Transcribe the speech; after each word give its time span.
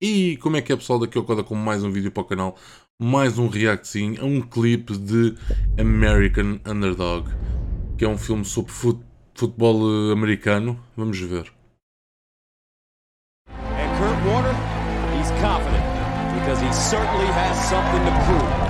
E 0.00 0.36
como 0.36 0.56
é 0.56 0.62
que 0.62 0.72
é 0.72 0.76
pessoal? 0.76 1.00
Daqui 1.00 1.18
a 1.18 1.22
Coda 1.22 1.42
com 1.42 1.56
mais 1.56 1.82
um 1.82 1.90
vídeo 1.90 2.12
para 2.12 2.22
o 2.22 2.26
canal, 2.26 2.56
mais 3.00 3.36
um 3.36 3.48
reactzinho 3.48 4.22
a 4.22 4.24
um 4.24 4.40
clipe 4.40 4.96
de 4.96 5.34
American 5.76 6.60
Underdog, 6.64 7.28
que 7.96 8.04
é 8.04 8.08
um 8.08 8.16
filme 8.16 8.44
sobre 8.44 8.70
fut 8.70 9.00
futebol 9.34 9.80
eh, 9.82 10.12
americano. 10.12 10.78
Vamos 10.96 11.18
ver. 11.18 11.52
And 13.48 13.90
Kurt 13.98 14.24
Warner, 14.24 14.54
he's 15.16 15.30
confident 15.40 15.84
because 16.38 16.60
he 16.60 16.72
certainly 16.72 17.26
has 17.26 17.56
something 17.68 18.04
to 18.04 18.12
prove. 18.24 18.67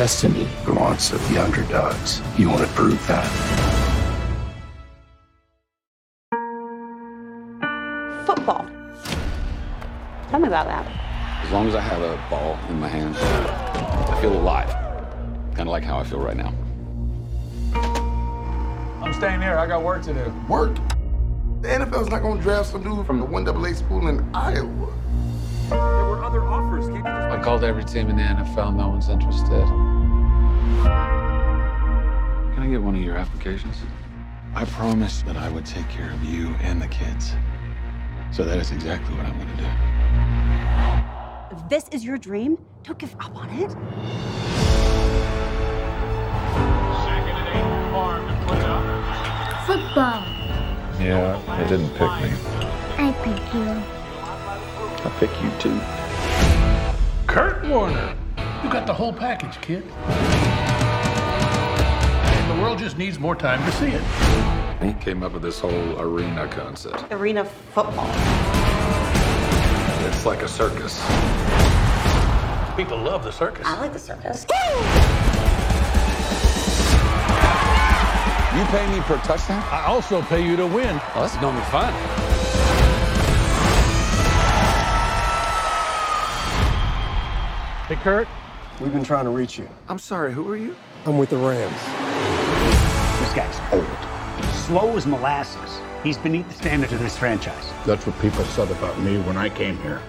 Destiny 0.00 0.48
wants 0.66 1.12
of 1.12 1.20
the 1.28 1.36
underdogs. 1.36 2.22
You 2.38 2.48
want 2.48 2.62
to 2.62 2.68
prove 2.68 3.06
that? 3.06 3.30
football. 8.24 8.66
Tell 10.30 10.40
me 10.40 10.48
about 10.48 10.68
that. 10.68 10.86
As 11.44 11.52
long 11.52 11.68
as 11.68 11.74
I 11.74 11.82
have 11.82 12.00
a 12.00 12.16
ball 12.30 12.58
in 12.70 12.80
my 12.80 12.88
hand, 12.88 13.14
I 13.14 14.18
feel 14.22 14.32
alive. 14.32 14.70
Kind 15.54 15.68
of 15.68 15.72
like 15.72 15.84
how 15.84 15.98
I 15.98 16.04
feel 16.04 16.20
right 16.20 16.34
now. 16.34 16.54
I'm 19.04 19.12
staying 19.12 19.42
here. 19.42 19.58
I 19.58 19.66
got 19.66 19.82
work 19.82 20.02
to 20.04 20.14
do. 20.14 20.34
work. 20.48 20.76
The 21.60 21.68
NFL's 21.68 22.08
not 22.08 22.22
going 22.22 22.38
to 22.38 22.42
draft 22.42 22.70
some 22.70 22.82
dude 22.82 23.04
from 23.04 23.20
the 23.20 23.26
1AA 23.26 23.76
school 23.76 24.08
in 24.08 24.34
Iowa. 24.34 24.94
There 25.68 25.78
were 25.78 26.24
other 26.24 26.42
offers. 26.42 26.88
I 26.88 27.38
called 27.42 27.64
every 27.64 27.84
team 27.84 28.08
in 28.08 28.16
the 28.16 28.22
NFL. 28.22 28.76
No 28.76 28.88
one's 28.88 29.10
interested. 29.10 29.79
Can 32.70 32.76
I 32.76 32.78
get 32.78 32.86
one 32.86 32.94
of 32.94 33.02
your 33.02 33.16
applications? 33.16 33.78
I 34.54 34.64
promised 34.64 35.26
that 35.26 35.36
I 35.36 35.48
would 35.48 35.66
take 35.66 35.88
care 35.88 36.12
of 36.12 36.22
you 36.22 36.54
and 36.60 36.80
the 36.80 36.86
kids. 36.86 37.32
So 38.30 38.44
that 38.44 38.58
is 38.58 38.70
exactly 38.70 39.12
what 39.16 39.26
I'm 39.26 39.34
going 39.36 39.48
to 39.48 39.56
do. 39.56 39.66
If 41.56 41.68
this 41.68 41.88
is 41.88 42.04
your 42.04 42.16
dream, 42.16 42.64
don't 42.84 42.96
give 42.96 43.12
up 43.16 43.34
on 43.34 43.50
it. 43.50 43.70
Football. 49.66 50.22
Yeah, 51.00 51.60
it 51.60 51.68
didn't 51.68 51.90
pick 51.94 52.12
me. 52.22 52.30
I 52.98 53.12
pick 53.24 53.52
you. 53.52 53.66
I 55.04 55.10
pick 55.18 55.42
you 55.42 55.50
too. 55.58 55.80
Kurt 57.26 57.66
Warner. 57.66 58.14
You 58.62 58.70
got 58.70 58.86
the 58.86 58.94
whole 58.94 59.12
package, 59.12 59.60
kid. 59.60 59.82
The 62.60 62.66
world 62.66 62.78
just 62.78 62.98
needs 62.98 63.18
more 63.18 63.34
time 63.34 63.64
to 63.64 63.72
see 63.78 63.86
it. 63.86 64.02
He 64.82 64.92
came 65.02 65.22
up 65.22 65.32
with 65.32 65.40
this 65.40 65.58
whole 65.58 65.98
arena 65.98 66.46
concept. 66.46 67.10
Arena 67.10 67.42
football. 67.42 68.06
It's 70.06 70.26
like 70.26 70.42
a 70.42 70.46
circus. 70.46 71.00
People 72.76 72.98
love 72.98 73.24
the 73.24 73.30
circus. 73.32 73.66
I 73.66 73.80
like 73.80 73.94
the 73.94 73.98
circus. 73.98 74.44
You 78.54 78.64
pay 78.66 78.94
me 78.94 79.00
per 79.04 79.16
touchdown? 79.24 79.62
I 79.72 79.84
also 79.86 80.20
pay 80.20 80.46
you 80.46 80.54
to 80.56 80.66
win. 80.66 80.96
Well, 81.14 81.22
that's 81.22 81.36
gonna 81.38 81.58
be 81.58 81.64
fun. 81.70 81.94
Hey, 87.88 87.96
Kurt. 88.04 88.28
We've 88.82 88.92
been 88.92 89.02
trying 89.02 89.24
to 89.24 89.30
reach 89.30 89.58
you. 89.58 89.66
I'm 89.88 89.98
sorry, 89.98 90.34
who 90.34 90.46
are 90.50 90.58
you? 90.58 90.76
I'm 91.06 91.16
with 91.16 91.30
the 91.30 91.38
Rams. 91.38 92.09
This 93.20 93.34
guy's 93.34 93.72
old. 93.72 93.86
Slow 94.66 94.96
as 94.96 95.06
molasses. 95.06 95.80
He's 96.02 96.16
beneath 96.16 96.48
the 96.48 96.54
standards 96.54 96.92
of 96.92 97.00
this 97.00 97.16
franchise. 97.16 97.70
That's 97.84 98.06
what 98.06 98.18
people 98.20 98.44
said 98.44 98.70
about 98.70 98.98
me 99.00 99.18
when 99.20 99.36
I 99.36 99.50
came 99.50 99.76
here. 99.78 100.00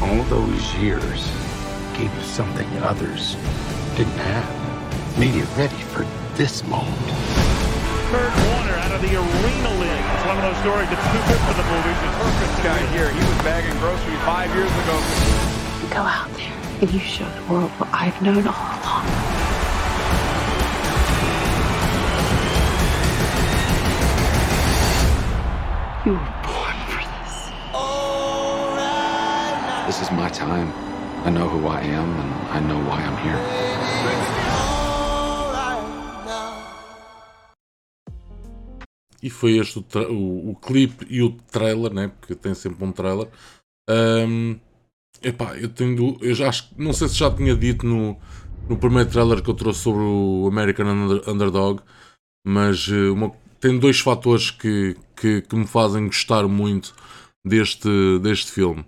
All 0.00 0.22
those 0.24 0.74
years 0.76 1.30
gave 1.92 2.12
you 2.14 2.22
something 2.22 2.66
others 2.78 3.36
didn't 3.96 4.18
have. 4.24 5.18
Made 5.18 5.34
you 5.34 5.44
ready 5.56 5.76
for 5.92 6.06
this 6.34 6.64
moment. 6.64 6.96
Kurt 8.10 8.32
Warner 8.48 8.76
out 8.82 8.92
of 8.92 9.02
the 9.02 9.14
Arena 9.14 9.70
League. 9.78 10.06
It's 10.16 10.26
one 10.26 10.36
of 10.38 10.44
those 10.48 10.58
stories 10.64 10.88
that's 10.88 11.06
too 11.12 11.22
good 11.28 11.42
for 11.46 11.54
the 11.54 11.66
movies. 11.68 11.98
It's 12.02 12.18
perfect. 12.18 12.64
Guy 12.64 12.80
here, 12.96 13.10
he 13.10 13.20
was 13.20 13.38
bagging 13.44 13.78
groceries 13.78 14.18
five 14.24 14.48
years 14.56 14.72
ago. 14.82 14.96
Go 15.90 16.02
out 16.02 16.32
there 16.34 16.54
and 16.80 16.90
you 16.90 17.00
show 17.00 17.28
the 17.28 17.52
world 17.52 17.70
what 17.72 17.88
I've 17.92 18.20
known 18.22 18.46
all 18.46 18.80
along. 18.80 19.23
You 26.04 26.12
were 26.12 26.18
born 26.44 26.76
for 26.92 27.02
this. 27.14 27.34
This 29.86 30.02
is 30.02 30.10
my 30.12 30.28
time. 30.28 30.68
I 31.24 31.30
know 31.30 31.48
who 31.48 31.66
I 31.66 31.80
am 31.80 32.10
and 32.22 32.32
I 32.56 32.60
know 32.68 32.78
why 32.88 33.00
I'm 33.08 33.16
here. 33.24 33.40
E 39.22 39.30
foi 39.30 39.56
este 39.56 39.78
o, 39.78 39.82
tra- 39.82 40.10
o, 40.10 40.50
o 40.50 40.54
clipe 40.56 41.06
e 41.08 41.22
o 41.22 41.30
trailer, 41.50 41.92
né? 41.94 42.08
Porque 42.20 42.34
tem 42.34 42.54
sempre 42.54 42.84
um 42.84 42.92
trailer. 42.92 43.28
Ahm, 43.88 44.56
epá, 45.22 45.56
eu 45.56 45.68
tenho. 45.70 46.18
Eu 46.20 46.34
já 46.34 46.48
acho, 46.48 46.68
não 46.76 46.92
sei 46.92 47.08
se 47.08 47.14
já 47.14 47.30
tinha 47.34 47.56
dito 47.56 47.86
no, 47.86 48.18
no 48.68 48.76
primeiro 48.76 49.08
trailer 49.10 49.42
que 49.42 49.48
eu 49.48 49.54
trouxe 49.54 49.80
sobre 49.80 50.02
o 50.02 50.46
American 50.46 50.86
Under- 50.86 51.28
Underdog, 51.30 51.80
mas 52.46 52.86
eh, 52.90 53.08
uma- 53.10 53.32
tem 53.64 53.78
dois 53.78 53.98
fatores 53.98 54.50
que, 54.50 54.94
que, 55.16 55.40
que 55.40 55.56
me 55.56 55.66
fazem 55.66 56.04
gostar 56.04 56.46
muito 56.46 56.94
deste, 57.42 57.88
deste 58.20 58.52
filme. 58.52 58.84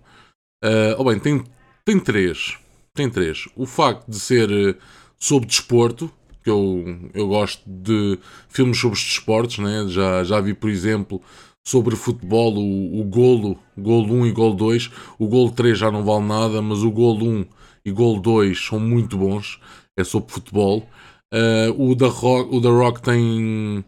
Ah, 0.63 0.97
oh 0.99 1.05
bem, 1.05 1.19
tem, 1.19 1.43
tem 1.83 1.99
três. 1.99 2.59
Tem 2.93 3.09
três. 3.09 3.49
O 3.57 3.65
facto 3.65 4.07
de 4.07 4.21
ser 4.21 4.51
eh, 4.51 4.75
sobre 5.19 5.49
desporto, 5.49 6.11
que 6.45 6.51
eu, 6.51 6.85
eu 7.15 7.27
gosto 7.27 7.63
de 7.67 8.19
filmes 8.51 8.79
sobre 8.79 8.99
os 8.99 9.03
desportos, 9.03 9.59
né? 9.61 9.87
já, 9.89 10.23
já 10.23 10.43
vi, 10.43 10.53
por 10.53 10.69
exemplo, 10.69 11.23
sobre 11.67 11.97
futebol, 11.97 12.55
o, 12.55 13.01
o 13.01 13.05
golo, 13.05 13.59
golo 13.79 14.13
1 14.13 14.27
e 14.27 14.33
golo 14.33 14.57
2. 14.57 14.91
O 15.19 15.27
golo 15.27 15.53
3 15.53 15.79
já 15.79 15.91
não 15.91 16.05
vale 16.05 16.27
nada, 16.27 16.61
mas 16.61 16.83
o 16.83 16.91
golo 16.91 17.27
1 17.27 17.47
e 17.83 17.91
golo 17.91 18.21
2 18.21 18.67
são 18.67 18.79
muito 18.79 19.17
bons. 19.17 19.59
É 19.97 20.05
sobre 20.05 20.35
futebol. 20.35 20.87
Ah, 21.33 21.73
o, 21.79 21.95
da 21.95 22.09
Rock, 22.09 22.55
o 22.55 22.61
da 22.61 22.69
Rock 22.69 23.01
tem, 23.01 23.83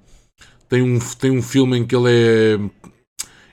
tem, 0.69 0.83
um, 0.83 0.99
tem 1.19 1.31
um 1.31 1.43
filme 1.43 1.79
em 1.79 1.87
que 1.87 1.95
ele 1.97 2.11
é, 2.11 2.59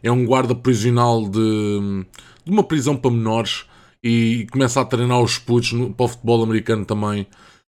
é 0.03 0.11
um 0.11 0.25
guarda 0.25 0.55
prisional 0.55 1.27
de, 1.27 2.05
de 2.45 2.51
uma 2.51 2.63
prisão 2.63 2.95
para 2.95 3.11
menores 3.11 3.65
e 4.03 4.47
começa 4.51 4.81
a 4.81 4.85
treinar 4.85 5.21
os 5.21 5.37
putos 5.37 5.73
no- 5.73 5.93
para 5.93 6.05
o 6.05 6.09
futebol 6.09 6.43
americano 6.43 6.85
também, 6.85 7.27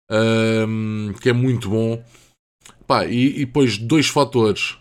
ahm, 0.09 1.13
que 1.21 1.29
é 1.29 1.33
muito 1.33 1.69
bom. 1.69 2.03
Pá, 2.87 3.05
e, 3.05 3.41
e 3.41 3.45
depois 3.45 3.77
dois 3.77 4.07
fatores. 4.07 4.77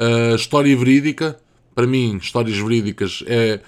A 0.00 0.34
história 0.34 0.76
verídica, 0.76 1.38
para 1.74 1.86
mim, 1.86 2.16
histórias 2.16 2.58
verídicas 2.58 3.22
é 3.26 3.60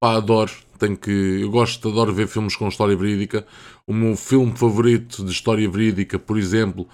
pá, 0.00 0.16
adoro. 0.16 0.52
Tenho 0.78 0.96
que, 0.96 1.10
eu 1.10 1.50
gosto, 1.50 1.88
adoro 1.88 2.12
ver 2.12 2.26
filmes 2.28 2.56
com 2.56 2.68
história 2.68 2.96
verídica. 2.96 3.46
O 3.86 3.92
meu 3.94 4.16
filme 4.16 4.56
favorito 4.56 5.24
de 5.24 5.30
história 5.32 5.68
verídica, 5.70 6.18
por 6.18 6.38
exemplo, 6.38 6.88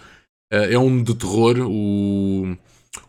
eh, 0.53 0.75
é 0.75 0.79
um 0.79 1.03
de 1.03 1.15
terror, 1.15 1.57
o, 1.69 2.57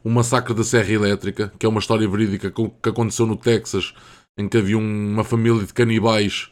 o 0.03 0.09
Massacre 0.09 0.53
da 0.53 0.63
Serra 0.63 0.91
Elétrica, 0.91 1.51
que 1.59 1.65
é 1.65 1.69
uma 1.69 1.79
história 1.79 2.07
verídica 2.07 2.51
que 2.51 2.89
aconteceu 2.89 3.25
no 3.25 3.35
Texas, 3.35 3.93
em 4.37 4.47
que 4.47 4.57
havia 4.57 4.77
um- 4.77 5.13
uma 5.13 5.23
família 5.23 5.65
de 5.65 5.73
canibais 5.73 6.49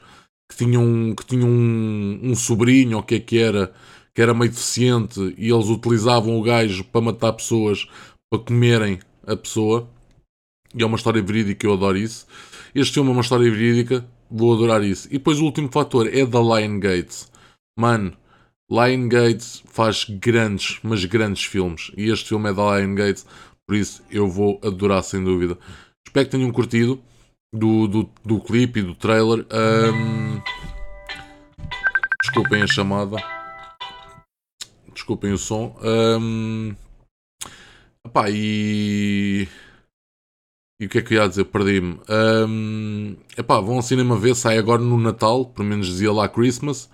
que 0.51 0.57
tinham, 0.57 1.13
que 1.15 1.25
tinham 1.25 1.47
um, 1.49 2.19
um 2.23 2.35
sobrinho, 2.35 2.97
ou 2.97 3.03
o 3.03 3.05
que 3.05 3.15
é 3.15 3.19
que 3.19 3.37
era, 3.37 3.71
que 4.13 4.21
era 4.21 4.33
meio 4.33 4.51
deficiente, 4.51 5.33
e 5.37 5.51
eles 5.51 5.67
utilizavam 5.67 6.37
o 6.37 6.43
gajo 6.43 6.83
para 6.85 7.01
matar 7.01 7.33
pessoas, 7.33 7.87
para 8.31 8.43
comerem 8.43 8.99
a 9.25 9.35
pessoa. 9.35 9.87
E 10.75 10.81
é 10.83 10.85
uma 10.85 10.97
história 10.97 11.21
verídica, 11.21 11.65
eu 11.65 11.73
adoro 11.73 11.97
isso. 11.97 12.27
Este 12.73 12.95
filme 12.95 13.09
é 13.09 13.13
uma 13.13 13.21
história 13.21 13.49
verídica, 13.49 14.05
vou 14.29 14.53
adorar 14.53 14.83
isso. 14.83 15.07
E 15.07 15.13
depois 15.13 15.39
o 15.39 15.45
último 15.45 15.69
fator 15.71 16.07
é 16.07 16.25
da 16.25 16.39
Lion 16.39 16.79
Gates. 16.79 17.31
Mano, 17.77 18.13
Lionsgate 18.69 19.63
faz 19.65 20.05
grandes, 20.07 20.79
mas 20.83 21.03
grandes 21.05 21.43
filmes. 21.43 21.91
E 21.97 22.09
este 22.09 22.29
filme 22.29 22.49
é 22.49 22.53
da 22.53 22.77
Lionsgate, 22.77 23.23
por 23.67 23.75
isso 23.75 24.03
eu 24.11 24.27
vou 24.27 24.59
adorar 24.63 25.03
sem 25.03 25.23
dúvida. 25.23 25.57
Espero 26.05 26.25
que 26.25 26.31
tenham 26.31 26.51
curtido 26.51 27.01
do, 27.53 27.87
do, 27.87 28.09
do 28.23 28.39
clipe 28.39 28.79
e 28.79 28.83
do 28.83 28.95
trailer. 28.95 29.45
Ahm, 29.49 30.41
desculpem 32.23 32.61
a 32.61 32.67
chamada. 32.67 33.17
Desculpem 34.93 35.33
o 35.33 35.37
som. 35.37 35.75
Ahm, 35.81 36.75
epá, 38.05 38.29
e. 38.29 39.47
E 40.81 40.85
o 40.85 40.89
que 40.89 40.99
é 40.99 41.01
que 41.01 41.13
eu 41.13 41.21
ia 41.21 41.27
dizer? 41.27 41.45
Perdi-me. 41.45 41.99
Ahm, 42.07 43.15
epá, 43.37 43.59
vão 43.59 43.75
ao 43.75 43.81
cinema 43.81 44.17
ver, 44.17 44.35
sai 44.35 44.57
agora 44.57 44.81
no 44.81 44.97
Natal, 44.97 45.45
pelo 45.45 45.67
menos 45.67 45.87
dizia 45.87 46.11
lá 46.11 46.29
Christmas. 46.29 46.89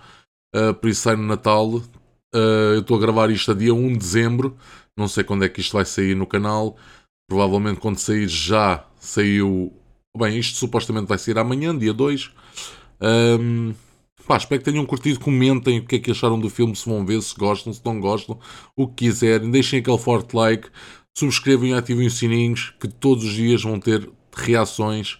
Uh, 0.56 0.72
por 0.72 0.88
isso 0.88 1.02
sai 1.02 1.16
no 1.16 1.24
Natal. 1.24 1.68
Uh, 2.34 2.74
eu 2.74 2.80
estou 2.80 2.96
a 2.96 3.00
gravar 3.00 3.30
isto 3.30 3.50
a 3.50 3.54
dia 3.54 3.74
1 3.74 3.92
de 3.92 3.98
dezembro. 3.98 4.56
Não 4.96 5.06
sei 5.06 5.22
quando 5.22 5.44
é 5.44 5.48
que 5.48 5.60
isto 5.60 5.74
vai 5.74 5.84
sair 5.84 6.14
no 6.14 6.26
canal. 6.26 6.76
Provavelmente 7.28 7.80
quando 7.80 7.98
sair 7.98 8.26
já 8.26 8.86
saiu. 8.98 9.72
Bem, 10.16 10.38
isto 10.38 10.56
supostamente 10.56 11.06
vai 11.06 11.18
sair 11.18 11.38
amanhã, 11.38 11.76
dia 11.76 11.92
2. 11.92 12.30
Um, 13.38 13.74
pá, 14.26 14.38
espero 14.38 14.62
que 14.62 14.70
tenham 14.70 14.86
curtido. 14.86 15.20
Comentem 15.20 15.80
o 15.80 15.86
que 15.86 15.96
é 15.96 15.98
que 15.98 16.10
acharam 16.10 16.40
do 16.40 16.48
filme, 16.48 16.74
se 16.74 16.88
vão 16.88 17.04
ver, 17.04 17.20
se 17.20 17.34
gostam, 17.34 17.72
se 17.72 17.82
não 17.84 18.00
gostam, 18.00 18.38
o 18.74 18.88
que 18.88 19.06
quiserem. 19.06 19.50
Deixem 19.50 19.80
aquele 19.80 19.98
forte 19.98 20.34
like. 20.34 20.70
Subscrevam 21.18 21.66
e 21.66 21.74
ativem 21.74 22.06
os 22.06 22.18
sininhos, 22.18 22.74
que 22.80 22.88
todos 22.88 23.24
os 23.24 23.32
dias 23.32 23.62
vão 23.62 23.80
ter 23.80 24.08
reações 24.34 25.18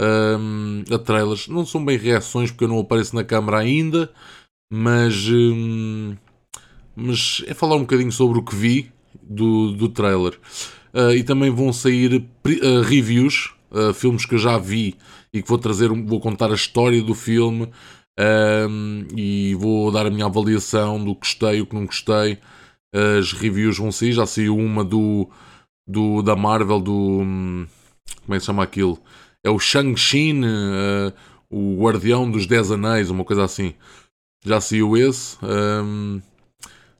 um, 0.00 0.84
a 0.92 0.98
trailers. 0.98 1.48
Não 1.48 1.64
são 1.64 1.84
bem 1.84 1.96
reações 1.98 2.50
porque 2.50 2.64
eu 2.64 2.68
não 2.68 2.78
apareço 2.80 3.14
na 3.14 3.24
câmara 3.24 3.58
ainda, 3.58 4.12
mas, 4.76 5.28
hum, 5.28 6.16
mas 6.96 7.44
é 7.46 7.54
falar 7.54 7.76
um 7.76 7.82
bocadinho 7.82 8.10
sobre 8.10 8.40
o 8.40 8.42
que 8.42 8.56
vi 8.56 8.90
do, 9.22 9.70
do 9.70 9.88
trailer. 9.88 10.36
Uh, 10.92 11.12
e 11.14 11.22
também 11.22 11.48
vão 11.48 11.72
sair 11.72 12.16
uh, 12.16 12.80
reviews, 12.82 13.52
uh, 13.70 13.94
filmes 13.94 14.26
que 14.26 14.34
eu 14.34 14.38
já 14.38 14.58
vi 14.58 14.96
e 15.32 15.40
que 15.40 15.48
vou 15.48 15.58
trazer, 15.58 15.88
vou 15.88 16.18
contar 16.18 16.50
a 16.50 16.56
história 16.56 17.00
do 17.00 17.14
filme 17.14 17.70
um, 18.68 19.06
e 19.16 19.54
vou 19.54 19.92
dar 19.92 20.06
a 20.06 20.10
minha 20.10 20.26
avaliação 20.26 21.04
do 21.04 21.14
que 21.14 21.20
gostei, 21.20 21.60
o 21.60 21.66
que 21.66 21.74
não 21.74 21.86
gostei. 21.86 22.38
As 22.92 23.32
reviews 23.32 23.78
vão 23.78 23.90
sair, 23.90 24.12
já 24.12 24.24
saiu 24.24 24.56
uma 24.56 24.84
do, 24.84 25.28
do 25.84 26.22
da 26.22 26.36
Marvel, 26.36 26.80
do. 26.80 26.92
Hum, 26.92 27.66
como 28.24 28.34
é 28.34 28.36
que 28.36 28.40
se 28.40 28.46
chama 28.46 28.62
aquilo? 28.62 29.00
É 29.42 29.50
o 29.50 29.58
Shang-Chi, 29.58 30.32
o 31.50 31.76
Guardião 31.76 32.30
dos 32.30 32.46
Dez 32.46 32.70
Anéis, 32.70 33.10
uma 33.10 33.24
coisa 33.24 33.42
assim. 33.42 33.74
Já 34.44 34.60
saiu 34.60 34.96
esse. 34.96 35.36
Um, 35.42 36.20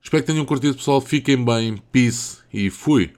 espero 0.02 0.22
que 0.22 0.32
tenham 0.32 0.46
curtido, 0.46 0.76
pessoal. 0.76 1.00
Fiquem 1.00 1.44
bem. 1.44 1.76
Peace 1.92 2.38
e 2.52 2.70
fui. 2.70 3.14